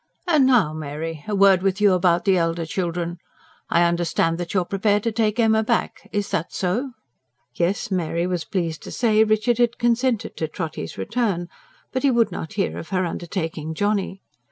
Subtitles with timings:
[0.25, 3.19] "And now, Mary, a word with you about the elder children.
[3.69, 6.93] I understand that you are prepared to take Emma back is that so?"
[7.53, 11.49] Yes, Mary was pleased to say Richard had consented to Trotty's return;
[11.91, 14.23] but he would not hear of her undertaking Johnny.